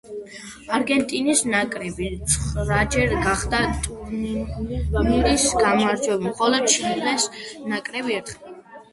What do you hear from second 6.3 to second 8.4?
ხოლო ჩილეს ნაკრები